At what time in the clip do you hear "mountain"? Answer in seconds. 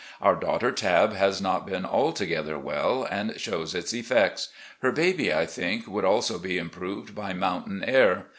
7.33-7.83